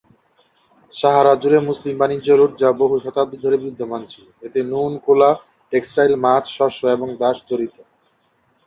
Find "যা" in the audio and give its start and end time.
2.59-2.69